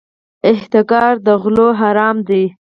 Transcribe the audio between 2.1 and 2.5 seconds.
دی.